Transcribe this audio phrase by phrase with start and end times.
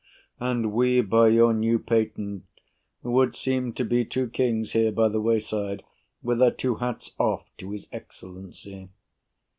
[0.39, 2.45] And we, by your new patent,
[3.03, 5.83] Would seem to be two kings here by the wayside,
[6.23, 8.89] With our two hats off to his Excellency.